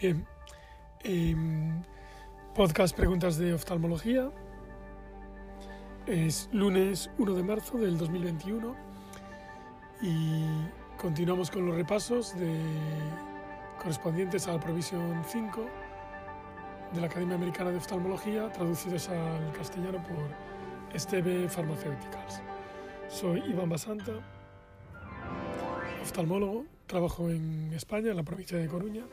[0.00, 0.26] Bien.
[1.04, 1.82] Em,
[2.54, 4.30] podcast Preguntas de Oftalmología.
[6.06, 8.74] Es lunes 1 de marzo del 2021
[10.00, 10.46] y
[10.96, 12.34] continuamos con los repasos
[13.78, 15.66] correspondientes a la Provisión 5
[16.94, 22.40] de la Academia Americana de Oftalmología, traducidos al castellano por Esteve Pharmaceuticals.
[23.08, 24.12] Soy Iván Basanta,
[26.00, 29.04] oftalmólogo, trabajo en España, en la provincia de Coruña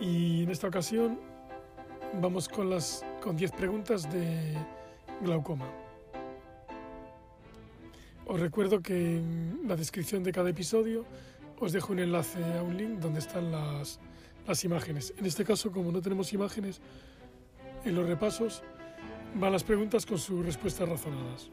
[0.00, 1.18] y en esta ocasión
[2.20, 4.54] vamos con las con 10 preguntas de
[5.22, 5.66] glaucoma.
[8.26, 11.04] Os recuerdo que en la descripción de cada episodio
[11.58, 14.00] os dejo un enlace a un link donde están las,
[14.46, 15.14] las imágenes.
[15.18, 16.80] En este caso, como no tenemos imágenes
[17.84, 18.62] en los repasos,
[19.34, 21.50] van las preguntas con sus respuestas razonadas,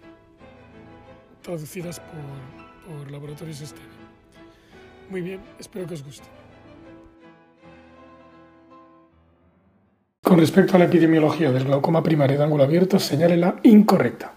[1.42, 4.02] traducidas por, por Laboratorios Esteve.
[5.10, 6.28] Muy bien, espero que os guste.
[10.32, 14.32] Con respecto a la epidemiología del glaucoma primario de ángulo abierto, señale la incorrecta.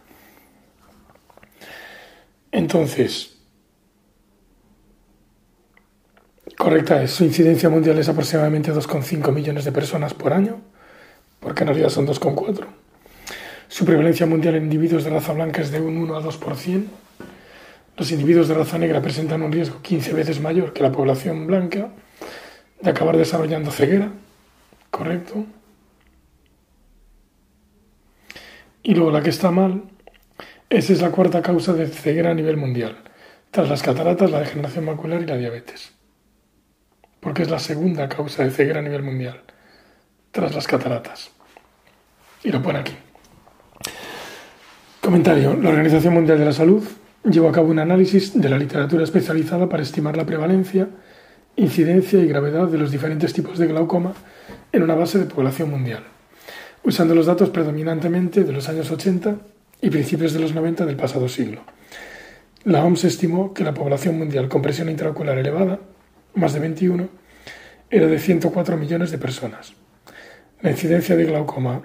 [2.50, 3.36] Entonces,
[6.58, 10.62] correcta es, su incidencia mundial es aproximadamente 2,5 millones de personas por año,
[11.38, 12.66] porque en realidad son 2,4.
[13.68, 16.86] Su prevalencia mundial en individuos de raza blanca es de un 1 a 2%.
[17.96, 21.90] Los individuos de raza negra presentan un riesgo 15 veces mayor que la población blanca
[22.80, 24.10] de acabar desarrollando ceguera.
[24.90, 25.46] Correcto.
[28.86, 29.84] Y luego la que está mal,
[30.68, 32.98] esa es la cuarta causa de ceguera a nivel mundial,
[33.50, 35.94] tras las cataratas, la degeneración macular y la diabetes.
[37.18, 39.40] Porque es la segunda causa de ceguera a nivel mundial,
[40.30, 41.30] tras las cataratas.
[42.42, 42.94] Y lo pone aquí.
[45.00, 45.54] Comentario.
[45.54, 46.84] La Organización Mundial de la Salud
[47.24, 50.88] llevó a cabo un análisis de la literatura especializada para estimar la prevalencia,
[51.56, 54.12] incidencia y gravedad de los diferentes tipos de glaucoma
[54.72, 56.04] en una base de población mundial
[56.84, 59.38] usando los datos predominantemente de los años 80
[59.80, 61.62] y principios de los 90 del pasado siglo.
[62.64, 65.80] La OMS estimó que la población mundial con presión intraocular elevada,
[66.34, 67.08] más de 21,
[67.90, 69.74] era de 104 millones de personas.
[70.60, 71.82] La incidencia de glaucoma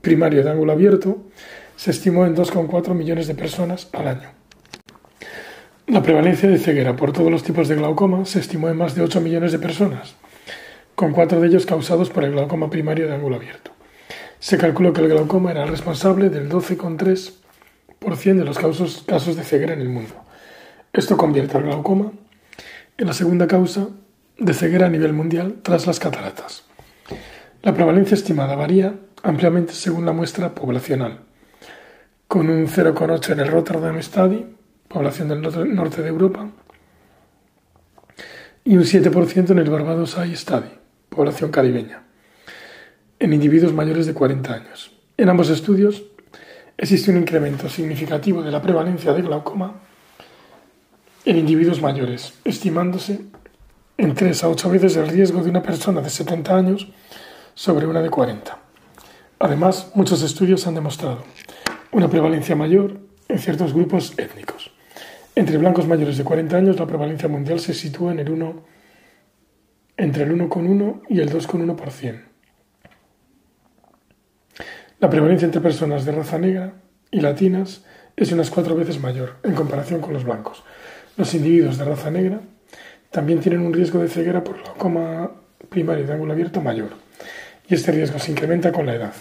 [0.00, 1.26] primario de ángulo abierto
[1.76, 4.28] se estimó en 2,4 millones de personas al año.
[5.86, 9.02] La prevalencia de ceguera por todos los tipos de glaucoma se estimó en más de
[9.02, 10.16] 8 millones de personas,
[10.96, 13.70] con cuatro de ellos causados por el glaucoma primario de ángulo abierto.
[14.40, 19.80] Se calculó que el glaucoma era responsable del 12,3% de los casos de ceguera en
[19.82, 20.14] el mundo.
[20.92, 22.12] Esto convierte al glaucoma
[22.96, 23.88] en la segunda causa
[24.38, 26.64] de ceguera a nivel mundial tras las cataratas.
[27.62, 31.20] La prevalencia estimada varía ampliamente según la muestra poblacional,
[32.26, 34.46] con un 0,8 en el Rotterdam Study,
[34.88, 35.42] población del
[35.74, 36.48] norte de Europa,
[38.64, 40.70] y un 7% en el Barbados Eye Study,
[41.08, 42.02] población caribeña,
[43.18, 44.92] en individuos mayores de 40 años.
[45.16, 46.04] En ambos estudios
[46.76, 49.80] existe un incremento significativo de la prevalencia de glaucoma
[51.24, 53.20] en individuos mayores, estimándose
[53.98, 56.88] en 3 a 8 veces el riesgo de una persona de 70 años
[57.54, 58.58] sobre una de 40.
[59.38, 61.24] Además, muchos estudios han demostrado
[61.92, 64.70] una prevalencia mayor en ciertos grupos étnicos.
[65.34, 68.75] Entre blancos mayores de 40 años, la prevalencia mundial se sitúa en el 1
[69.96, 72.20] entre el 1,1 y el 2,1%.
[74.98, 76.72] La prevalencia entre personas de raza negra
[77.10, 77.84] y latinas
[78.16, 80.64] es unas cuatro veces mayor en comparación con los blancos.
[81.16, 82.40] Los individuos de raza negra
[83.10, 85.30] también tienen un riesgo de ceguera por glaucoma
[85.68, 86.90] primario de ángulo abierto mayor,
[87.68, 89.12] y este riesgo se incrementa con la edad.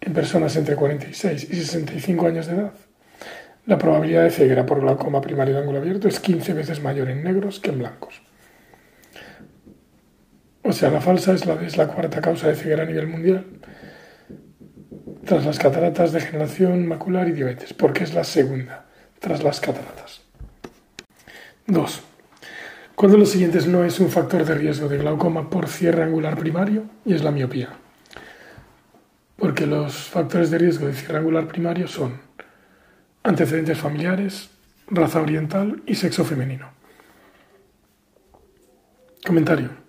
[0.00, 2.72] En personas entre 46 y 65 años de edad,
[3.66, 7.22] la probabilidad de ceguera por glaucoma primario de ángulo abierto es 15 veces mayor en
[7.22, 8.22] negros que en blancos.
[10.62, 13.46] O sea, la falsa es la, cuarta causa de ceguera a nivel mundial,
[15.24, 18.86] tras las cataratas, degeneración macular y diabetes, porque es la segunda,
[19.18, 20.22] tras las cataratas.
[21.66, 22.02] 2.
[22.94, 26.36] ¿Cuál de los siguientes no es un factor de riesgo de glaucoma por cierre angular
[26.36, 26.84] primario?
[27.06, 27.70] Y es la miopía.
[29.36, 32.20] Porque los factores de riesgo de cierre angular primario son
[33.22, 34.50] antecedentes familiares,
[34.88, 36.68] raza oriental y sexo femenino.
[39.24, 39.79] Comentario.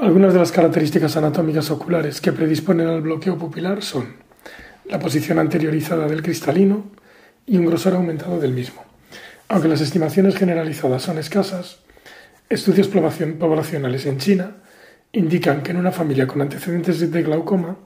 [0.00, 4.14] Algunas de las características anatómicas oculares que predisponen al bloqueo pupilar son
[4.86, 6.86] la posición anteriorizada del cristalino
[7.44, 8.82] y un grosor aumentado del mismo.
[9.48, 11.80] Aunque las estimaciones generalizadas son escasas,
[12.48, 14.56] estudios poblacionales en China
[15.12, 17.76] indican que en una familia con antecedentes de glaucoma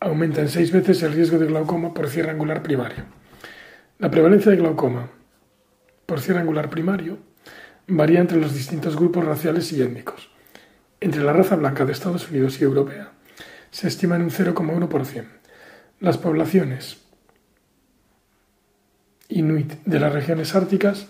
[0.00, 3.04] aumenta en seis veces el riesgo de glaucoma por cierre angular primario.
[3.98, 5.08] La prevalencia de glaucoma
[6.04, 7.16] por cierre angular primario
[7.86, 10.28] varía entre los distintos grupos raciales y étnicos.
[11.00, 13.12] Entre la raza blanca de Estados Unidos y europea
[13.70, 15.26] se estima en un 0,1%.
[16.00, 16.98] Las poblaciones
[19.28, 21.06] inuit de las regiones árticas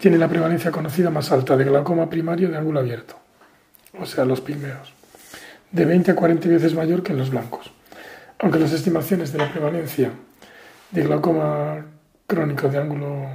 [0.00, 3.16] tienen la prevalencia conocida más alta de glaucoma primario de ángulo abierto,
[3.98, 4.92] o sea, los pigmeos,
[5.70, 7.72] de 20 a 40 veces mayor que en los blancos.
[8.40, 10.10] Aunque las estimaciones de la prevalencia
[10.90, 11.86] de glaucoma
[12.26, 13.28] crónico de ángulo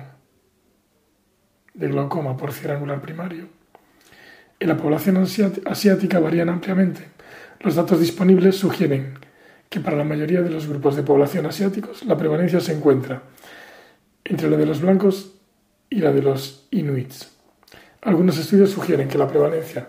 [1.73, 3.47] de glaucoma por angular primario
[4.59, 7.01] en la población asiática varían ampliamente.
[7.59, 9.19] Los datos disponibles sugieren
[9.69, 13.23] que para la mayoría de los grupos de población asiáticos la prevalencia se encuentra
[14.23, 15.33] entre la de los blancos
[15.89, 17.31] y la de los inuits.
[18.01, 19.87] Algunos estudios sugieren que la prevalencia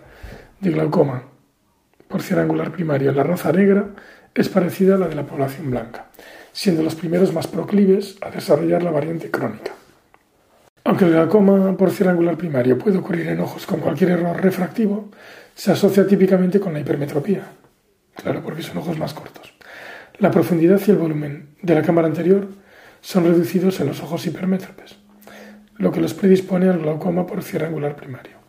[0.59, 1.23] de glaucoma
[2.07, 3.89] por angular primario en la raza negra
[4.33, 6.07] es parecida a la de la población blanca,
[6.51, 9.78] siendo los primeros más proclives a desarrollar la variante crónica.
[10.83, 15.09] Aunque el glaucoma por angular primario puede ocurrir en ojos con cualquier error refractivo,
[15.53, 17.43] se asocia típicamente con la hipermetropía.
[18.15, 19.53] Claro, porque son ojos más cortos.
[20.19, 22.47] La profundidad y el volumen de la cámara anterior
[23.01, 24.97] son reducidos en los ojos hipermétropes,
[25.77, 28.39] lo que los predispone al glaucoma por angular primario.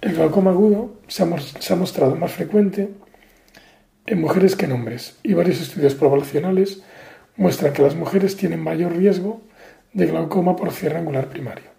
[0.00, 2.90] El glaucoma agudo se ha, mostrado más frecuente
[4.04, 6.82] en mujeres que en hombres y varios estudios poblacionales
[7.36, 9.40] muestran que las mujeres tienen mayor riesgo
[9.96, 11.70] de glaucoma por cierre angular primario.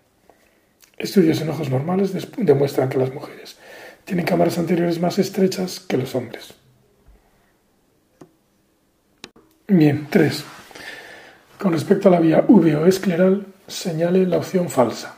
[0.97, 3.57] Estudios en ojos normales demuestran que las mujeres
[4.05, 6.55] tienen cámaras anteriores más estrechas que los hombres.
[9.67, 10.43] Bien, 3.
[11.59, 15.17] Con respecto a la vía uveo-escleral, señale la opción falsa.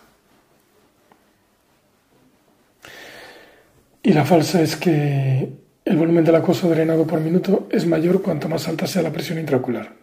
[4.04, 5.54] Y la falsa es que
[5.86, 9.40] el volumen del acoso drenado por minuto es mayor cuanto más alta sea la presión
[9.40, 9.94] intraocular.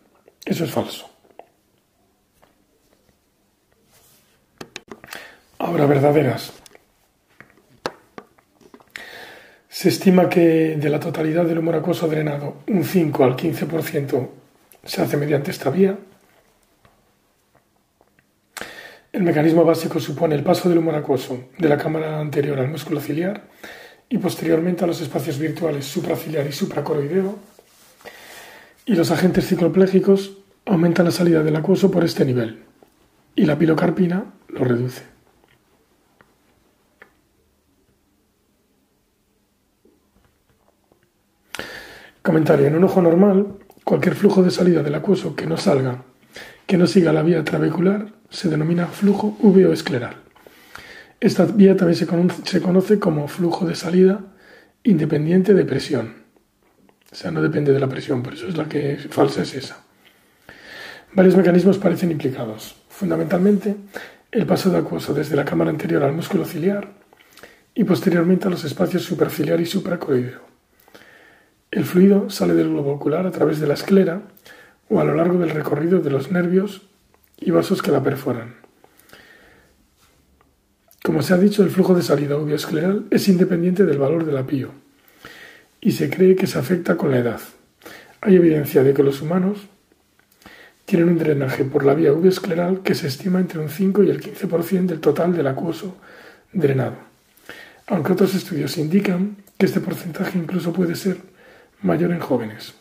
[0.47, 1.16] Eso es falso.
[5.67, 6.53] Ahora, verdaderas.
[9.69, 14.29] Se estima que de la totalidad del humor acuoso drenado, un 5 al 15%
[14.85, 15.99] se hace mediante esta vía
[19.13, 23.01] el mecanismo básico supone el paso del humor acuoso de la cámara anterior al músculo
[23.01, 23.49] ciliar
[24.09, 27.37] y posteriormente a los espacios virtuales supraciliar y supracoroideo.
[28.85, 32.63] Y los agentes cicloplégicos aumentan la salida del acuoso por este nivel
[33.35, 35.16] y la pilocarpina lo reduce.
[42.27, 42.67] Comentario.
[42.67, 43.47] En un ojo normal,
[43.85, 46.03] cualquier flujo de salida del acuoso que no salga,
[46.67, 49.39] que no siga la vía trabecular, se denomina flujo
[49.73, 50.17] escleral.
[51.21, 54.25] Esta vía también se conoce, como flujo de salida
[54.83, 56.15] independiente de presión.
[57.13, 59.85] O sea, no depende de la presión, por eso es la que falsa es esa.
[61.13, 62.75] Varios mecanismos parecen implicados.
[62.89, 63.77] Fundamentalmente,
[64.33, 66.93] el paso de acuoso desde la cámara anterior al músculo ciliar
[67.73, 70.56] y posteriormente a los espacios superciliar y supracoroideo.
[71.77, 74.23] El fluido sale del globo ocular a través de la esclera
[74.89, 76.81] o a lo largo del recorrido de los nervios
[77.39, 78.55] y vasos que la perforan.
[81.05, 84.71] Como se ha dicho, el flujo de salida escleral es independiente del valor del apío
[85.79, 87.41] y se cree que se afecta con la edad.
[88.23, 89.59] Hay evidencia de que los humanos
[90.87, 94.23] tienen un drenaje por la vía escleral que se estima entre un 5 y el
[94.23, 95.95] 15% del total del acuoso
[96.55, 96.97] drenado,
[97.87, 101.36] aunque otros estudios indican que este porcentaje incluso puede ser
[101.83, 102.75] mayor en jóvenes.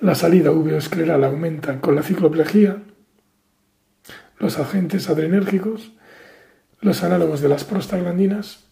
[0.00, 2.82] La salida uveoescleral aumenta con la cicloplegia,
[4.38, 5.92] los agentes adrenérgicos,
[6.80, 8.64] los análogos de las prostaglandinas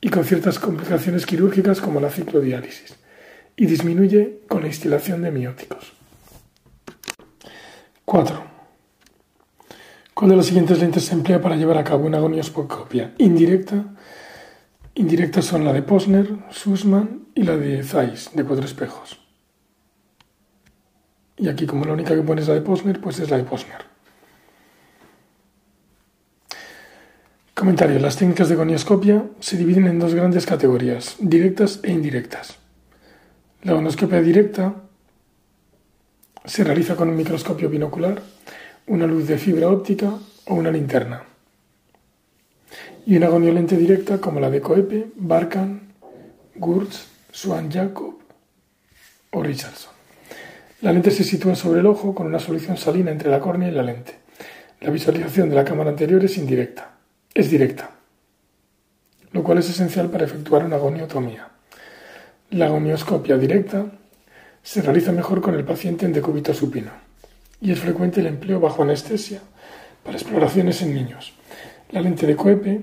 [0.00, 2.96] y con ciertas complicaciones quirúrgicas como la ciclodiálisis,
[3.56, 5.92] y disminuye con la instilación de mióticos.
[8.04, 8.44] 4.
[10.14, 13.84] ¿Cuál de las siguientes lentes se emplea para llevar a cabo una agonioscopia indirecta?
[14.94, 19.18] Indirectas son la de Posner, Sussman y la de Zeiss, de cuatro espejos.
[21.38, 23.92] Y aquí, como la única que pones la de Posner, pues es la de Posner.
[27.54, 27.98] Comentario.
[28.00, 32.58] Las técnicas de gonioscopia se dividen en dos grandes categorías, directas e indirectas.
[33.62, 34.74] La gonioscopia directa
[36.44, 38.20] se realiza con un microscopio binocular,
[38.88, 40.12] una luz de fibra óptica
[40.46, 41.31] o una linterna.
[43.04, 45.92] Y una goniolente directa como la de Coepe, Barkan,
[46.54, 48.14] Gurtz, Swan Jacob
[49.30, 49.92] o Richardson.
[50.82, 53.72] La lente se sitúa sobre el ojo con una solución salina entre la córnea y
[53.72, 54.16] la lente.
[54.80, 56.96] La visualización de la cámara anterior es indirecta,
[57.34, 57.90] es directa,
[59.32, 61.48] lo cual es esencial para efectuar una goniotomía.
[62.50, 63.86] La gonioscopia directa
[64.62, 66.90] se realiza mejor con el paciente en decúbito supino
[67.60, 69.40] y es frecuente el empleo bajo anestesia
[70.02, 71.32] para exploraciones en niños.
[71.92, 72.80] La lente de Coepe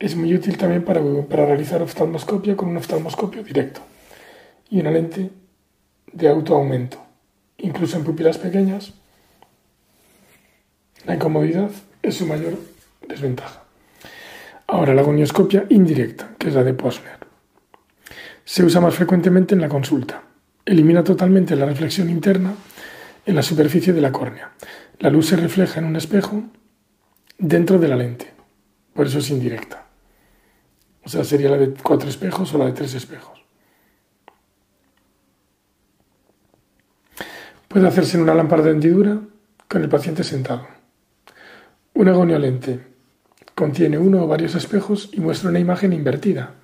[0.00, 1.00] es muy útil también para,
[1.46, 3.82] realizar oftalmoscopia con un oftalmoscopio directo
[4.68, 5.30] y una lente
[6.12, 6.98] de autoaumento.
[7.58, 8.94] Incluso en pupilas pequeñas,
[11.06, 11.70] la incomodidad
[12.02, 12.58] es su mayor
[13.06, 13.62] desventaja.
[14.66, 17.18] Ahora, la gonioscopia indirecta, que es la de Posner.
[18.44, 20.20] Se usa más frecuentemente en la consulta.
[20.64, 22.54] Elimina totalmente la reflexión interna
[23.24, 24.50] en la superficie de la córnea.
[24.98, 26.42] La luz se refleja en un espejo
[27.38, 28.32] dentro de la lente.
[28.94, 29.86] Por eso es indirecta.
[31.04, 33.44] O sea, sería la de cuatro espejos o la de tres espejos.
[37.68, 39.20] Puede hacerse en una lámpara de hendidura
[39.68, 40.66] con el paciente sentado.
[41.92, 42.80] Una goniolente
[43.54, 46.54] contiene uno o varios espejos y muestra una imagen invertida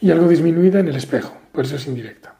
[0.00, 2.36] y algo disminuida en el espejo, por eso es indirecta.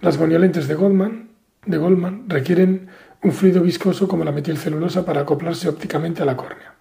[0.00, 1.30] Las goniolentes de Goldman,
[1.66, 2.88] de Goldman requieren
[3.22, 6.74] un fluido viscoso como la metilcelulosa para acoplarse ópticamente a la córnea.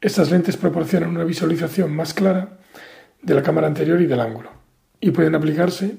[0.00, 2.58] Estas lentes proporcionan una visualización más clara
[3.20, 4.50] de la cámara anterior y del ángulo,
[5.00, 5.98] y pueden aplicarse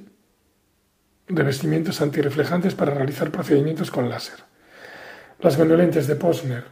[1.27, 4.43] revestimientos antirreflejantes para realizar procedimientos con láser.
[5.39, 6.65] Las goniolentes de Posner,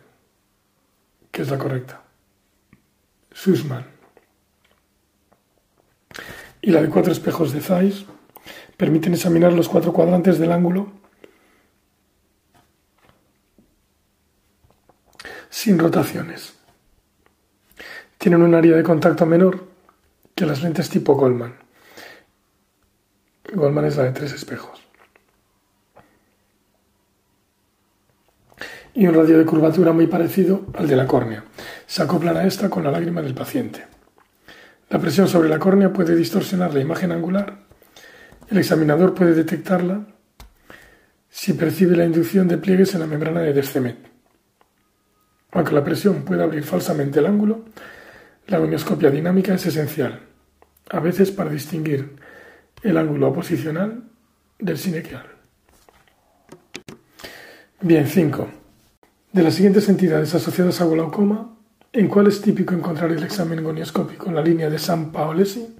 [1.31, 2.01] que es la correcta,
[3.31, 3.85] Sussman
[6.61, 8.05] y la de cuatro espejos de Zeiss
[8.75, 10.91] permiten examinar los cuatro cuadrantes del ángulo
[15.49, 16.58] sin rotaciones.
[18.19, 19.63] Tienen un área de contacto menor
[20.35, 21.53] que las lentes tipo Goldman.
[23.53, 24.85] Goldman es la de tres espejos.
[28.93, 31.45] Y un radio de curvatura muy parecido al de la córnea.
[31.87, 33.87] Se acoplan a esta con la lágrima del paciente.
[34.89, 37.59] La presión sobre la córnea puede distorsionar la imagen angular.
[38.49, 40.07] El examinador puede detectarla
[41.29, 43.97] si percibe la inducción de pliegues en la membrana de Descemet.
[45.51, 47.63] Aunque la presión pueda abrir falsamente el ángulo,
[48.49, 50.21] la gonioscopia dinámica es esencial,
[50.89, 52.15] a veces para distinguir
[52.81, 54.03] el ángulo oposicional
[54.57, 55.25] del sinequial.
[57.81, 58.47] Bien, 5.
[59.31, 61.55] De las siguientes entidades asociadas a glaucoma,
[61.93, 64.29] ¿en cuál es típico encontrar el examen gonioscópico?
[64.29, 65.75] En la línea de San Paolesi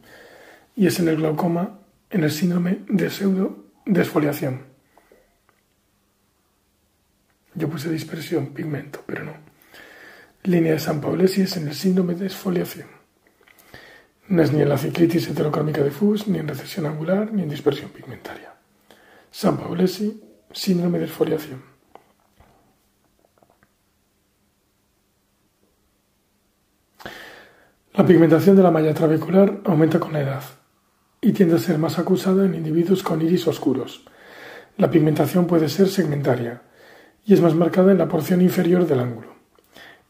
[0.76, 1.80] y es en el glaucoma
[2.12, 4.62] en el síndrome de pseudo desfoliación.
[7.56, 9.49] Yo puse dispersión, pigmento, pero no.
[10.44, 12.88] Línea de San Paolesi es en el síndrome de desfoliación.
[14.30, 17.50] No es ni en la ciclitis heterocrómica de Fuchs, ni en recesión angular, ni en
[17.50, 18.54] dispersión pigmentaria.
[19.32, 21.62] San Paolesi, síndrome de desfoliación.
[27.94, 30.44] La pigmentación de la malla trabecular aumenta con la edad
[31.20, 34.06] y tiende a ser más acusada en individuos con iris oscuros.
[34.78, 36.62] La pigmentación puede ser segmentaria
[37.26, 39.39] y es más marcada en la porción inferior del ángulo.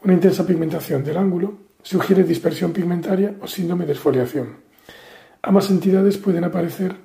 [0.01, 4.57] Una intensa pigmentación del ángulo sugiere dispersión pigmentaria o síndrome de esfoliación.
[5.41, 6.95] Ambas entidades pueden aparecer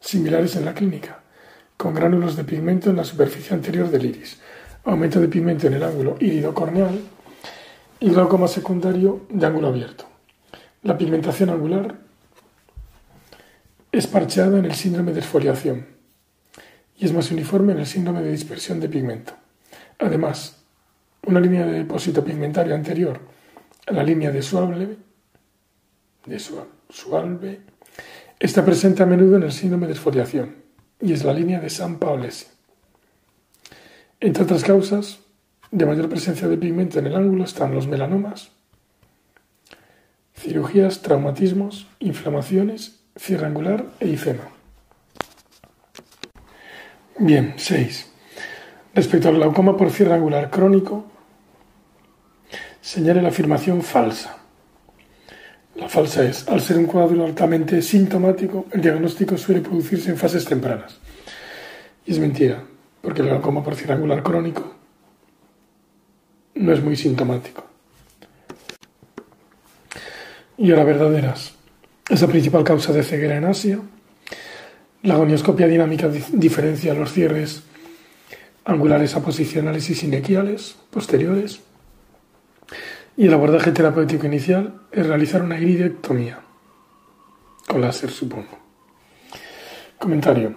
[0.00, 1.22] similares en la clínica,
[1.76, 4.40] con gránulos de pigmento en la superficie anterior del iris,
[4.84, 7.00] aumento de pigmento en el ángulo irido-corneal
[8.00, 10.06] y glaucoma secundario de ángulo abierto.
[10.82, 11.98] La pigmentación angular
[13.92, 15.86] es parcheada en el síndrome de esfoliación
[16.96, 19.34] y es más uniforme en el síndrome de dispersión de pigmento.
[19.98, 20.61] Además,
[21.26, 23.20] una línea de depósito pigmentario anterior
[23.86, 24.96] a la línea de Sualve,
[26.26, 27.60] de
[28.38, 30.56] está presente a menudo en el síndrome de esfoliación
[31.00, 32.46] y es la línea de San Paolesi.
[34.20, 35.20] Entre otras causas
[35.70, 38.50] de mayor presencia de pigmento en el ángulo están los melanomas,
[40.36, 44.48] cirugías, traumatismos, inflamaciones, cierre angular e ifema.
[47.18, 48.12] Bien, 6.
[48.94, 51.11] Respecto al glaucoma por cierre angular crónico,
[52.82, 54.36] señale la afirmación falsa.
[55.76, 60.44] La falsa es, al ser un cuadro altamente sintomático, el diagnóstico suele producirse en fases
[60.44, 60.98] tempranas.
[62.04, 62.62] Y es mentira,
[63.00, 64.74] porque el glaucoma cierre angular crónico
[66.56, 67.72] no es muy sintomático
[70.62, 71.54] y ahora verdaderas.
[72.08, 73.80] Es la principal causa de ceguera en Asia.
[75.02, 77.64] La gonioscopia dinámica diferencia los cierres
[78.64, 81.60] angulares aposicionales y sinequiales posteriores.
[83.16, 86.40] Y el abordaje terapéutico inicial es realizar una iridectomía,
[87.68, 88.58] con láser supongo.
[89.98, 90.54] Comentario.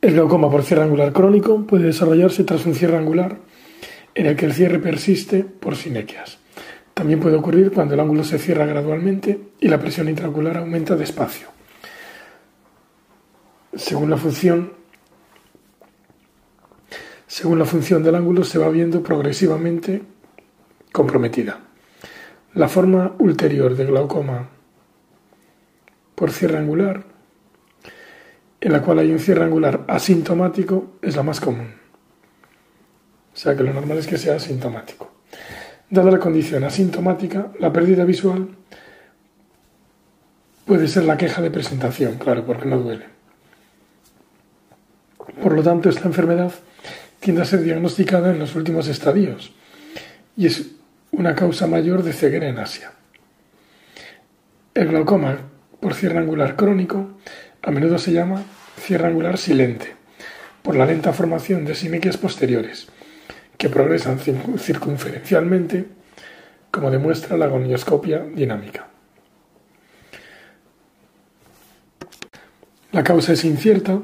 [0.00, 3.38] El glaucoma por cierre angular crónico puede desarrollarse tras un cierre angular
[4.14, 6.38] en el que el cierre persiste por sinequias.
[6.94, 11.48] También puede ocurrir cuando el ángulo se cierra gradualmente y la presión intraocular aumenta despacio.
[13.74, 14.72] Según la función
[17.26, 20.02] según la función del ángulo se va viendo progresivamente
[20.92, 21.60] comprometida.
[22.54, 24.48] La forma ulterior de glaucoma
[26.14, 27.04] por cierre angular,
[28.60, 31.74] en la cual hay un cierre angular asintomático, es la más común.
[33.32, 35.10] O sea que lo normal es que sea asintomático.
[35.88, 38.48] Dada la condición asintomática, la pérdida visual
[40.66, 43.06] puede ser la queja de presentación, claro, porque no duele.
[45.42, 46.52] Por lo tanto, esta enfermedad
[47.18, 49.52] tiende a ser diagnosticada en los últimos estadios
[50.36, 50.70] y es
[51.20, 52.92] una causa mayor de ceguera en Asia.
[54.72, 55.36] El glaucoma
[55.78, 57.10] por cierre angular crónico
[57.60, 58.42] a menudo se llama
[58.78, 59.94] cierre angular silente,
[60.62, 62.88] por la lenta formación de simiquias posteriores,
[63.58, 65.88] que progresan circunferencialmente,
[66.70, 68.88] como demuestra la gonioscopia dinámica.
[72.92, 74.00] La causa es incierta,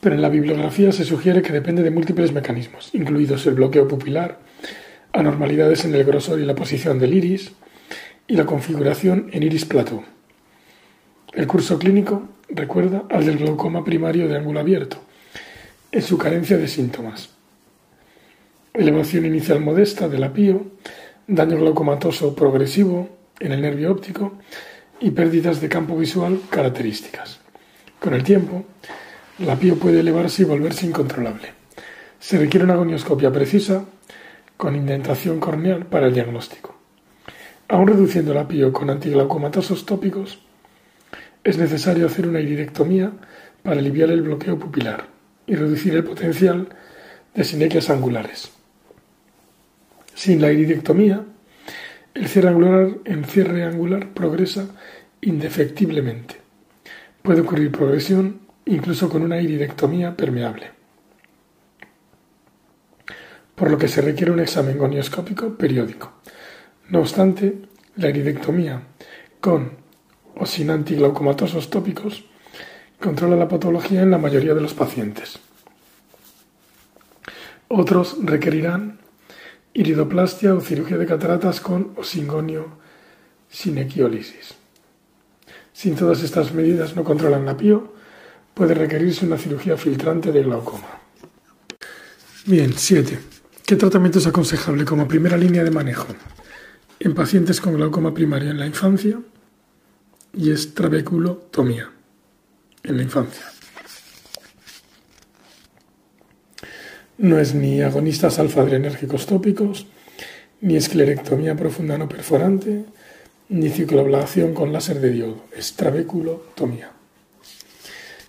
[0.00, 4.43] pero en la bibliografía se sugiere que depende de múltiples mecanismos, incluidos el bloqueo pupilar,
[5.14, 7.52] anormalidades en el grosor y la posición del iris
[8.26, 10.02] y la configuración en iris plató.
[11.32, 14.98] El curso clínico recuerda al del glaucoma primario de ángulo abierto,
[15.92, 17.30] en su carencia de síntomas.
[18.72, 20.66] Elevación inicial modesta del apío,
[21.28, 24.34] daño glaucomatoso progresivo en el nervio óptico
[25.00, 27.38] y pérdidas de campo visual características.
[28.00, 28.64] Con el tiempo,
[29.38, 31.52] el apío puede elevarse y volverse incontrolable.
[32.18, 33.84] Se requiere una gonioscopia precisa
[34.56, 36.74] con indentación corneal para el diagnóstico.
[37.68, 40.40] Aún reduciendo el apio con antiglaucomatosos tópicos,
[41.42, 43.12] es necesario hacer una iridectomía
[43.62, 45.06] para aliviar el bloqueo pupilar
[45.46, 46.68] y reducir el potencial
[47.34, 48.52] de sinequias angulares.
[50.14, 51.24] Sin la iridectomía,
[52.14, 54.68] el cierre angular en cierre angular progresa
[55.20, 56.36] indefectiblemente.
[57.22, 60.73] Puede ocurrir progresión incluso con una iridectomía permeable
[63.54, 66.12] por lo que se requiere un examen gonioscópico periódico.
[66.88, 67.62] No obstante,
[67.96, 68.82] la iridectomía
[69.40, 69.72] con
[70.36, 72.24] o sin antiglaucomatosos tópicos
[73.00, 75.38] controla la patología en la mayoría de los pacientes.
[77.68, 78.98] Otros requerirán
[79.72, 82.78] iridoplastia o cirugía de cataratas con o sin gonio
[83.50, 84.54] sinequiólisis.
[85.72, 87.94] Si todas estas medidas no controlan la pio,
[88.54, 91.00] puede requerirse una cirugía filtrante de glaucoma.
[92.46, 93.33] Bien, 7.
[93.66, 96.08] ¿Qué tratamiento es aconsejable como primera línea de manejo
[97.00, 99.18] en pacientes con glaucoma primario en la infancia
[100.34, 101.90] y es trabeculotomía
[102.82, 103.46] en la infancia?
[107.16, 109.86] No es ni agonistas alfa-adrenérgicos tópicos,
[110.60, 112.84] ni esclerectomía profunda no perforante,
[113.48, 115.46] ni cicloablación con láser de diodo.
[115.56, 116.90] Es trabeculotomía.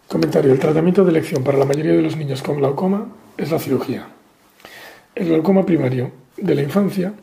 [0.07, 0.53] Comentario.
[0.53, 4.14] El tratamiento de elección para la mayoría de los niños con glaucoma es la cirugía.
[5.15, 7.13] El glaucoma primario de la infancia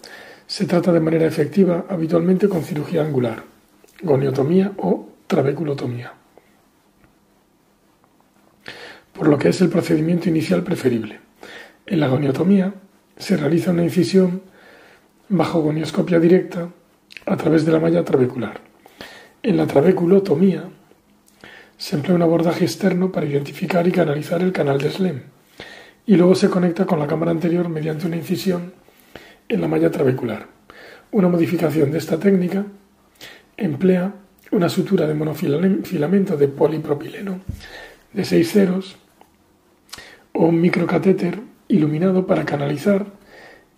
[0.47, 3.45] se trata de manera efectiva habitualmente con cirugía angular,
[4.03, 6.15] goniotomía o trabeculotomía,
[9.13, 11.21] por lo que es el procedimiento inicial preferible.
[11.85, 12.73] En la goniotomía
[13.19, 14.41] se realiza una incisión
[15.29, 16.71] bajo gonioscopia directa
[17.27, 18.63] a través de la malla trabecular.
[19.43, 20.65] En la trabeculotomía
[21.77, 25.32] se emplea un abordaje externo para identificar y canalizar el canal de Slem
[26.07, 28.73] y luego se conecta con la cámara anterior mediante una incisión
[29.49, 30.49] en la malla trabecular.
[31.13, 32.65] Una modificación de esta técnica
[33.57, 34.15] emplea
[34.51, 37.41] una sutura de monofilamento de polipropileno
[38.13, 38.97] de 6 ceros
[40.33, 43.07] o un microcatéter iluminado para canalizar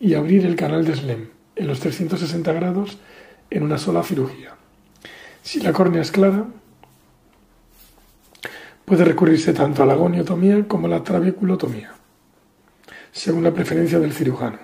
[0.00, 2.98] y abrir el canal de SLEM en los 360 grados
[3.50, 4.54] en una sola cirugía.
[5.42, 6.46] Si la córnea es clara,
[8.84, 11.92] puede recurrirse tanto a la goniotomía como a la trabeculotomía
[13.14, 14.58] según la preferencia del cirujano.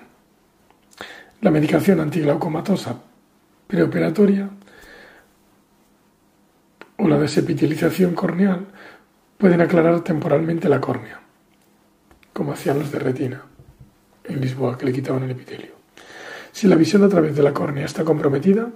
[1.39, 3.01] La medicación antiglaucomatosa
[3.65, 4.49] preoperatoria
[6.97, 8.67] o la desepitelización corneal
[9.37, 11.21] pueden aclarar temporalmente la córnea,
[12.33, 13.41] como hacían los de retina
[14.25, 15.71] en Lisboa, que le quitaban el epitelio.
[16.51, 18.69] Si la visión a través de la córnea está comprometida,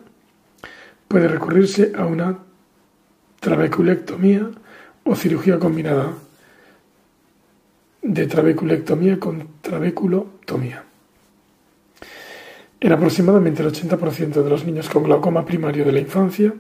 [1.10, 2.40] puede recurrirse a una
[3.42, 4.50] trabeculectomía
[5.04, 6.14] o cirugía combinada
[8.06, 10.84] de trabeculectomía con trabeculotomía.
[12.80, 16.54] En aproximadamente el 80% de los niños con glaucoma primario de la infancia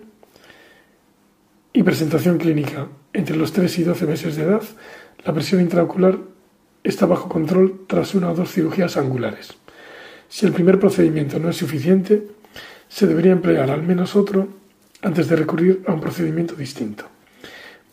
[1.71, 4.63] y presentación clínica entre los 3 y 12 meses de edad,
[5.23, 6.17] la presión intraocular
[6.83, 9.53] está bajo control tras una o dos cirugías angulares.
[10.27, 12.25] Si el primer procedimiento no es suficiente,
[12.89, 14.47] se debería emplear al menos otro
[15.03, 17.05] antes de recurrir a un procedimiento distinto.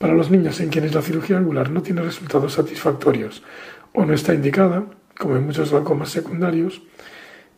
[0.03, 3.45] Para los niños en quienes la cirugía angular no tiene resultados satisfactorios
[3.93, 4.85] o no está indicada,
[5.17, 6.83] como en muchos glaucomas secundarios,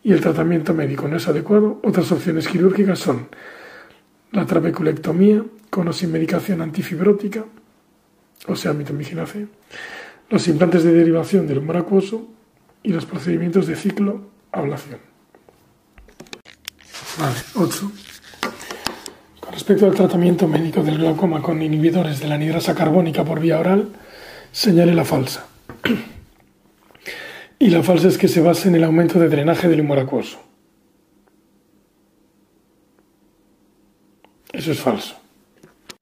[0.03, 3.29] y el tratamiento médico no es adecuado, otras opciones quirúrgicas son
[4.31, 7.45] la trabeculectomía con o sin medicación antifibrótica,
[8.45, 9.47] o sea, mitomicina C,
[10.29, 12.27] los implantes de derivación del humor acuoso
[12.83, 14.99] y los procedimientos de ciclo ablación.
[17.17, 17.91] Vale, 8.
[19.55, 23.87] Respecto al tratamiento médico del glaucoma con inhibidores de la anidrasa carbónica por vía oral,
[24.51, 25.47] señale la falsa.
[27.57, 30.39] Y la falsa es que se basa en el aumento de drenaje del humor acuoso.
[34.51, 35.15] Eso es falso.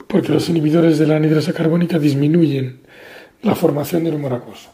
[0.07, 2.81] Porque los inhibidores de la anidrasa carbónica disminuyen
[3.43, 4.71] la formación del humor acuoso.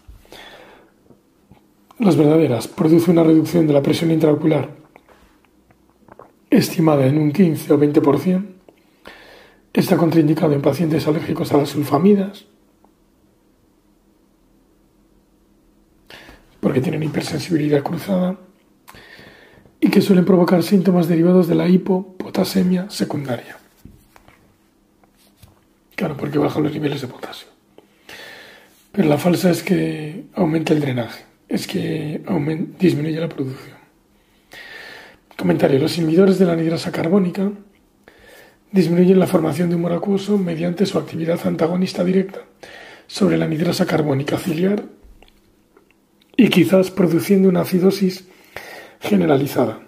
[2.00, 4.70] Las verdaderas produce una reducción de la presión intraocular
[6.50, 8.59] estimada en un 15 o 20%.
[9.74, 12.46] Está contraindicado en pacientes alérgicos a las sulfamidas
[16.60, 18.38] porque tienen hipersensibilidad cruzada
[19.80, 23.58] y que suelen provocar síntomas derivados de la hipopotasemia secundaria.
[25.96, 27.48] Claro, porque bajan los niveles de potasio.
[28.92, 32.22] Pero la falsa es que aumenta el drenaje, es que
[32.80, 33.78] disminuye la producción.
[35.38, 35.80] Comentario.
[35.80, 37.50] Los inhibidores de la anidrasa carbónica
[38.72, 42.42] disminuyen la formación de humor acuoso mediante su actividad antagonista directa
[43.08, 44.84] sobre la anidrasa carbónica ciliar
[46.38, 48.28] y quizás produciendo una acidosis
[49.00, 49.82] generalizada.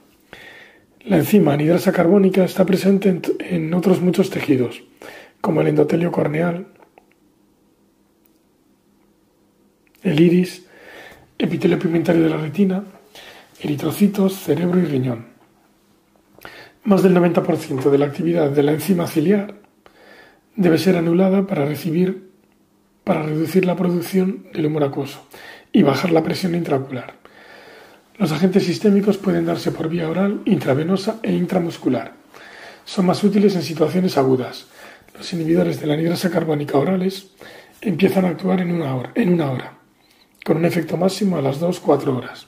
[1.06, 4.84] La enzima anidrasa carbónica está presente en, otros muchos tejidos,
[5.40, 6.68] como el endotelio corneal,
[10.04, 10.66] el iris,
[11.38, 12.84] epitelio pigmentario de la retina,
[13.62, 15.31] eritrocitos, cerebro y riñón.
[16.84, 19.56] Más del 90% de la actividad de la enzima ciliar
[20.56, 22.32] debe ser anulada para recibir
[23.04, 25.26] para reducir la producción del humor acuoso
[25.72, 27.16] y bajar la presión intraocular.
[28.18, 32.14] Los agentes sistémicos pueden darse por vía oral, intravenosa e intramuscular.
[32.86, 34.68] Son más útiles en situaciones agudas.
[35.16, 37.32] Los inhibidores de la anidrasa carbónica orales
[37.82, 39.82] empiezan a actuar en una hora, en una hora
[40.44, 42.48] con un efecto máximo a las 2-4 horas.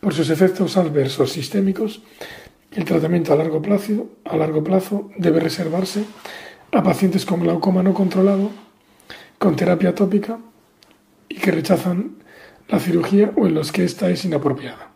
[0.00, 2.02] Por sus efectos adversos sistémicos,
[2.72, 3.62] el tratamiento a largo,
[4.62, 6.04] plazo, debe reservarse
[6.72, 8.50] a pacientes con glaucoma no controlado,
[9.38, 10.38] con terapia tópica
[11.28, 12.16] y que rechazan
[12.68, 14.90] la cirugía o en los que ésta es inapropiada.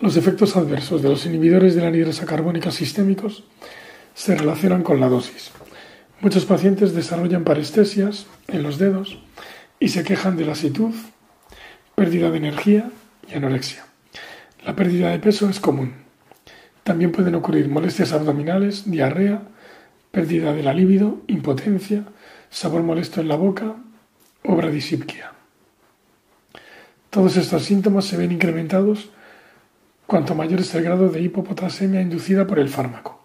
[0.00, 3.44] Los efectos adversos de los inhibidores de la anidrasa carbónica sistémicos
[4.12, 5.50] se relacionan con la dosis.
[6.20, 9.18] Muchos pacientes desarrollan parestesias en los dedos
[9.80, 10.94] y se quejan de lasitud,
[11.94, 12.90] pérdida de energía
[13.28, 13.86] y anorexia.
[14.64, 15.92] La pérdida de peso es común.
[16.84, 19.42] También pueden ocurrir molestias abdominales, diarrea,
[20.10, 22.04] pérdida de la libido, impotencia,
[22.48, 23.74] sabor molesto en la boca,
[24.42, 25.32] o bradisipquia.
[27.10, 29.10] Todos estos síntomas se ven incrementados
[30.06, 33.22] cuanto mayor es el grado de hipopotasemia inducida por el fármaco.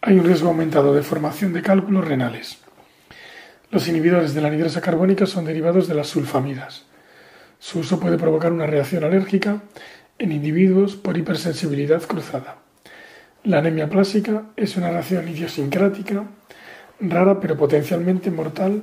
[0.00, 2.58] Hay un riesgo aumentado de formación de cálculos renales.
[3.70, 6.84] Los inhibidores de la anidrasa carbónica son derivados de las sulfamidas.
[7.58, 9.62] Su uso puede provocar una reacción alérgica
[10.18, 12.58] en individuos por hipersensibilidad cruzada.
[13.44, 16.24] La anemia plástica es una reacción idiosincrática,
[17.00, 18.82] rara pero potencialmente mortal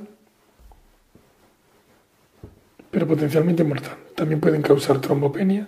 [2.92, 3.96] pero potencialmente mortal.
[4.14, 5.66] También pueden causar trombopenia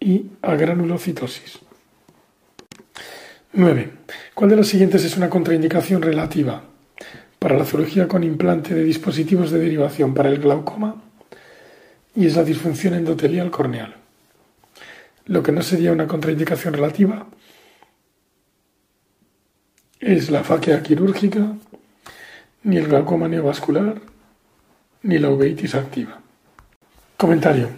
[0.00, 1.60] y agranulocitosis.
[3.52, 3.90] 9.
[4.34, 6.64] ¿Cuál de las siguientes es una contraindicación relativa
[7.38, 11.02] para la cirugía con implante de dispositivos de derivación para el glaucoma?
[12.16, 13.96] Y es la disfunción endotelial corneal.
[15.26, 17.26] Lo que no sería una contraindicación relativa
[20.00, 21.54] es la faquea quirúrgica,
[22.64, 24.00] ni el glaucoma neovascular,
[25.02, 26.20] ni la uveitis activa.
[27.16, 27.68] Comentario.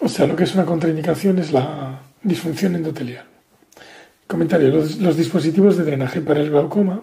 [0.00, 3.24] O sea, lo que es una contraindicación es la disfunción endotelial.
[4.26, 4.68] Comentario.
[4.68, 7.02] Los, dispositivos de drenaje para el glaucoma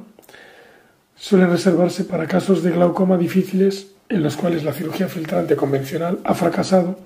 [1.16, 6.34] suelen reservarse para casos de glaucoma difíciles en los cuales la cirugía filtrante convencional ha
[6.34, 7.00] fracasado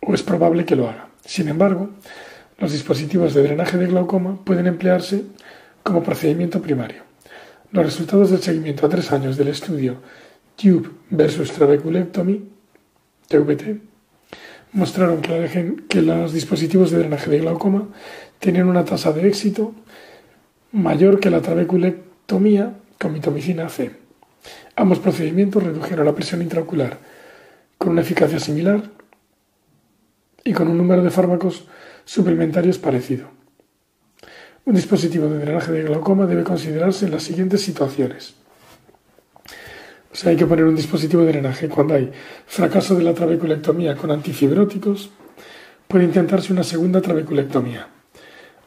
[0.00, 1.08] o es probable que lo haga.
[1.24, 1.90] Sin embargo,
[2.58, 5.24] los dispositivos de drenaje de glaucoma pueden emplearse
[5.82, 7.02] como procedimiento primario.
[7.72, 9.96] Los resultados del seguimiento a tres años del estudio
[10.56, 12.42] Tube versus Trabeculectomy,
[13.28, 13.80] TVT,
[14.72, 17.88] mostraron que, los dispositivos de drenaje de glaucoma
[18.38, 19.74] tenían una tasa de éxito
[20.72, 23.90] mayor que la trabeculectomía con mitomicina C.
[24.76, 26.98] Ambos procedimientos redujeron la presión intraocular
[27.78, 28.82] con una eficacia similar
[30.44, 31.66] y con un número de fármacos
[32.04, 33.28] suplementarios parecido.
[34.64, 38.34] Un dispositivo de drenaje de glaucoma debe considerarse en las siguientes situaciones.
[40.12, 42.10] O sea, hay que poner un dispositivo de drenaje cuando hay
[42.46, 45.10] fracaso de la trabeculectomía con antifibróticos,
[45.86, 47.88] puede intentarse una segunda trabeculectomía,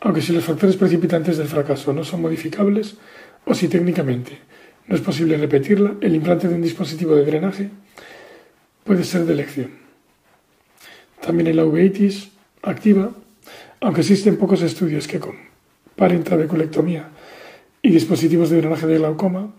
[0.01, 2.97] aunque si los factores precipitantes del fracaso no son modificables
[3.45, 4.39] o si técnicamente
[4.87, 7.69] no es posible repetirla, el implante de un dispositivo de drenaje
[8.83, 9.82] puede ser de elección.
[11.25, 12.31] También en la uveitis
[12.61, 13.11] activa,
[13.79, 17.09] aunque existen pocos estudios que comparen trabeculectomía
[17.81, 19.53] y dispositivos de drenaje de glaucoma,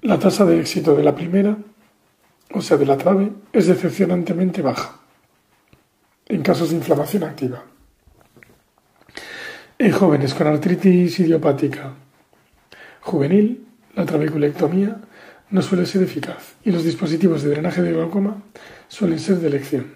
[0.00, 1.56] la tasa de éxito de la primera,
[2.52, 4.98] o sea, de la trave, es decepcionantemente baja
[6.26, 7.62] en casos de inflamación activa.
[9.78, 11.94] En jóvenes con artritis idiopática
[13.02, 15.00] juvenil, la trabeculectomía
[15.52, 18.42] no suele ser eficaz y los dispositivos de drenaje de glaucoma
[18.88, 19.94] suelen ser de elección.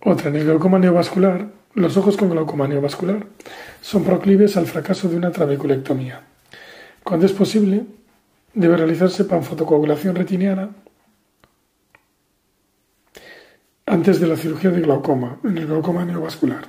[0.00, 3.26] Otra, en el glaucoma neovascular, los ojos con glaucoma neovascular
[3.82, 6.22] son proclives al fracaso de una trabeculectomía.
[7.04, 7.84] Cuando es posible,
[8.54, 10.70] debe realizarse panfotocoagulación retiniana
[13.84, 16.68] antes de la cirugía de glaucoma, en el glaucoma neovascular.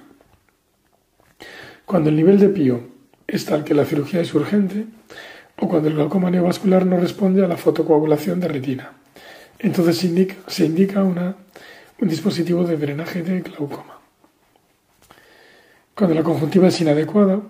[1.86, 2.82] Cuando el nivel de pío
[3.28, 4.88] es tal que la cirugía es urgente
[5.62, 8.94] o cuando el glaucoma neovascular no responde a la fotocoagulación de retina.
[9.60, 11.36] Entonces se indica, un
[12.08, 14.00] dispositivo de drenaje de glaucoma.
[15.94, 17.42] Cuando la conjuntiva es inadecuada,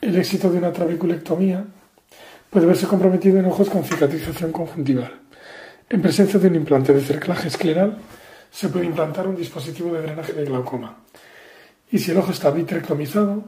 [0.00, 1.64] el éxito de una trabeculectomía
[2.50, 5.20] puede verse comprometido en ojos con cicatrización conjuntival.
[5.88, 7.98] En presencia de un implante de cerclaje escleral,
[8.50, 10.96] se puede implantar un dispositivo de drenaje de glaucoma.
[11.92, 13.44] Y si el ojo está vitrectomizado,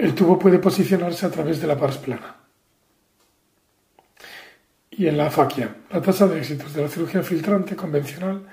[0.00, 2.34] El tubo puede posicionarse a través de la pars plana.
[4.90, 8.46] Y en la afaquia, la tasa de éxitos de la cirugía filtrante convencional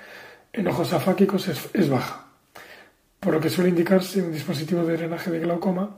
[0.52, 2.26] en ojos afáquicos es, baja,
[3.18, 5.96] por lo que suele indicarse un dispositivo de drenaje de glaucoma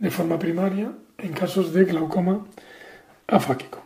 [0.00, 2.44] de forma primaria en casos de glaucoma
[3.28, 3.80] afáquico.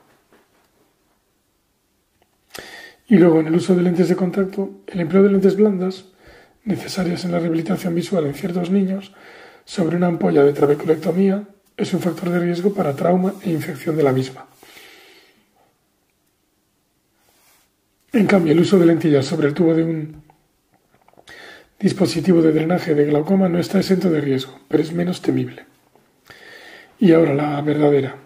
[3.07, 6.07] Y luego, en el uso de lentes de contacto, el empleo de lentes blandas,
[6.64, 9.12] necesarias en la rehabilitación visual en ciertos niños,
[9.64, 14.03] sobre una ampolla de trabeculectomía es un factor de riesgo para trauma e infección de
[14.03, 14.46] la misma.
[18.12, 20.22] En cambio, el uso de lentillas sobre el tubo de un
[21.81, 25.64] dispositivo de drenaje de glaucoma no está exento de riesgo, pero es menos temible.
[26.98, 28.16] Y ahora la verdadera.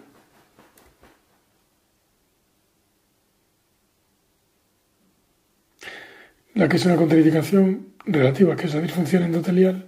[6.53, 9.87] La que es una contraindicación relativa, que es la disfunción endotelial,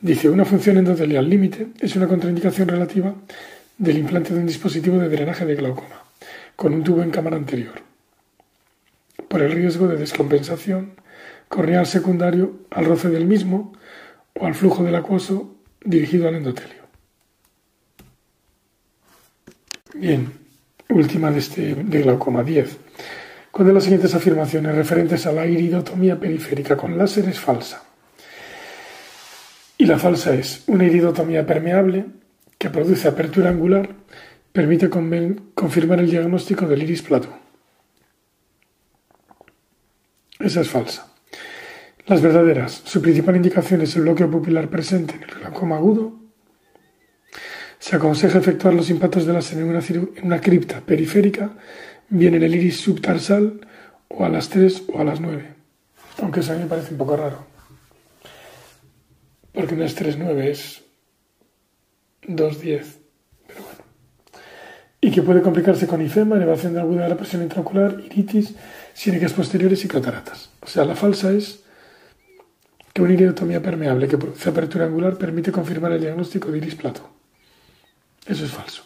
[0.00, 3.14] Dice, una función endotelial límite es una contraindicación relativa
[3.78, 6.02] del implante de un dispositivo de drenaje de glaucoma,
[6.56, 7.74] con un tubo en cámara anterior,
[9.28, 10.92] por el riesgo de descompensación
[11.48, 13.72] corneal secundario al roce del mismo
[14.34, 16.84] o al flujo del acuoso dirigido al endotelio.
[19.94, 20.32] Bien,
[20.88, 22.78] última de, este, de glaucoma 10.
[23.50, 27.83] ¿Cuál de las siguientes afirmaciones referentes a la iridotomía periférica con láser es falsa?
[29.84, 32.06] Y la falsa es una iridotomía permeable
[32.56, 33.90] que produce apertura angular,
[34.50, 37.28] permite confirmar el diagnóstico del iris plato.
[40.38, 41.12] Esa es falsa.
[42.06, 46.18] Las verdaderas, su principal indicación es el bloqueo pupilar presente en el glaucoma agudo.
[47.78, 51.50] Se aconseja efectuar los impactos de la en en una cripta periférica,
[52.08, 53.60] bien en el iris subtarsal
[54.08, 55.44] o a las 3 o a las 9.
[56.22, 57.53] Aunque eso a mí me parece un poco raro
[59.54, 60.82] porque no es 3,9, es
[62.22, 62.84] 2,10.
[63.46, 63.84] Pero bueno.
[65.00, 68.54] Y que puede complicarse con ifema, elevación de aguda de la presión intraocular, iritis,
[68.92, 70.50] sínicas posteriores y cataratas.
[70.60, 71.62] O sea, la falsa es
[72.92, 77.08] que una iridotomía permeable que produce apertura angular permite confirmar el diagnóstico de iris plato.
[78.26, 78.84] Eso es falso.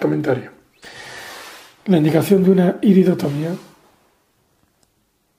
[0.00, 0.50] Comentario.
[1.86, 3.54] La indicación de una iridotomía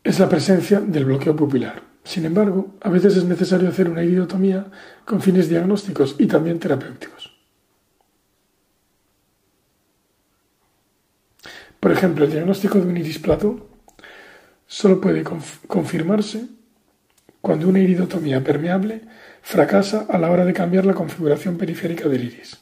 [0.03, 1.92] es la presencia del bloqueo pupilar.
[2.03, 4.65] Sin embargo, a veces es necesario hacer una iridotomía
[5.05, 7.33] con fines diagnósticos y también terapéuticos.
[11.79, 13.69] Por ejemplo, el diagnóstico de un iris plato
[14.67, 15.23] solo puede
[15.67, 16.47] confirmarse
[17.41, 19.01] cuando una iridotomía permeable
[19.41, 22.57] fracasa a la hora de cambiar la configuración periférica del iris.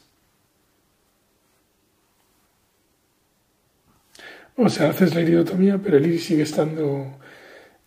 [4.56, 7.18] O sea, haces la iridotomía, pero el iris sigue estando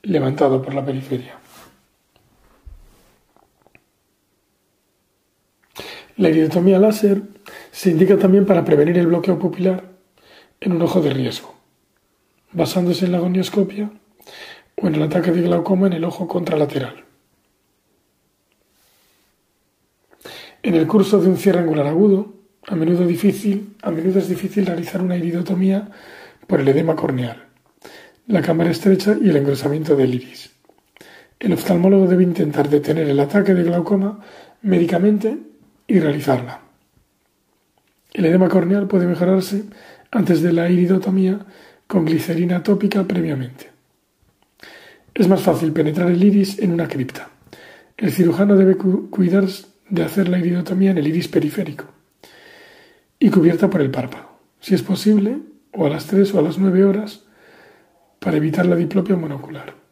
[0.04, 1.38] levantado por la periferia.
[6.18, 7.24] La iridotomía láser
[7.72, 9.84] se indica también para prevenir el bloqueo pupilar
[10.62, 11.54] en un ojo de riesgo,
[12.54, 13.92] basándose en la gonioscopia
[14.78, 17.04] o en el ataque de glaucoma en el ojo contralateral.
[20.64, 22.34] En el curso de un cierre angular agudo,
[22.68, 25.90] a menudo, es difícil realizar una iridotomía
[26.48, 27.46] por el edema corneal,
[28.28, 30.52] la cámara estrecha y el engrosamiento del iris.
[31.40, 34.22] El oftalmólogo debe intentar detener el ataque de glaucoma
[34.62, 35.38] médicamente
[35.88, 36.62] y realizarla.
[38.14, 39.66] El edema corneal puede mejorarse
[40.12, 41.40] antes de la iridotomía
[41.88, 43.72] con glicerina tópica previamente.
[45.14, 47.30] Es más fácil penetrar el iris en una cripta.
[47.98, 49.46] El cirujano debe cuidar
[49.90, 51.86] de hacer la iridotomía en el iris periférico
[53.20, 55.40] y cubierta por el párpado, si es posible,
[55.72, 57.24] o a las 3 o a las 9 horas,
[58.20, 59.85] para evitar la diplopia monocular.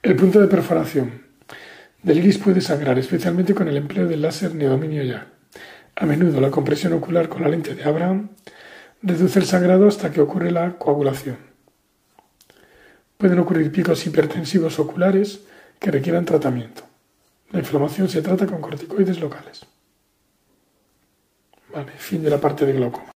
[0.00, 1.22] El punto de perforación
[2.04, 5.26] del iris puede sangrar, especialmente con el empleo del láser neodominio ya.
[5.96, 8.28] A menudo la compresión ocular con la lente de Abraham
[9.02, 11.36] reduce el sangrado hasta que ocurre la coagulación.
[13.16, 15.40] Pueden ocurrir picos hipertensivos oculares
[15.80, 16.84] que requieran tratamiento.
[17.50, 19.66] La inflamación se trata con corticoides locales.
[21.74, 23.06] Vale, fin de la parte de glaucoma.